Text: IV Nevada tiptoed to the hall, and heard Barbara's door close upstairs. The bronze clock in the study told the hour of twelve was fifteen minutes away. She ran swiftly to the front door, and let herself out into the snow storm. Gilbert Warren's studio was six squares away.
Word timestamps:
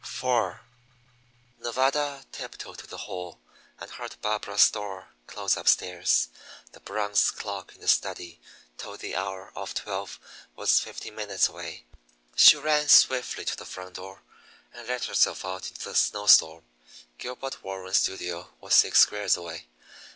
IV 0.03 0.55
Nevada 1.59 2.25
tiptoed 2.31 2.79
to 2.79 2.87
the 2.87 3.05
hall, 3.05 3.39
and 3.79 3.91
heard 3.91 4.15
Barbara's 4.19 4.71
door 4.71 5.09
close 5.27 5.55
upstairs. 5.55 6.29
The 6.71 6.79
bronze 6.79 7.29
clock 7.29 7.75
in 7.75 7.81
the 7.81 7.87
study 7.87 8.41
told 8.79 9.01
the 9.01 9.15
hour 9.15 9.51
of 9.55 9.75
twelve 9.75 10.19
was 10.55 10.79
fifteen 10.79 11.13
minutes 11.13 11.47
away. 11.49 11.85
She 12.35 12.57
ran 12.57 12.89
swiftly 12.89 13.45
to 13.45 13.55
the 13.55 13.63
front 13.63 13.93
door, 13.93 14.23
and 14.73 14.87
let 14.87 15.05
herself 15.05 15.45
out 15.45 15.69
into 15.69 15.83
the 15.83 15.93
snow 15.93 16.25
storm. 16.25 16.63
Gilbert 17.19 17.63
Warren's 17.63 17.97
studio 17.99 18.49
was 18.59 18.73
six 18.73 19.01
squares 19.01 19.37
away. 19.37 19.67